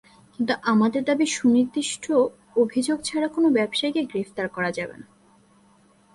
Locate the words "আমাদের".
0.63-1.01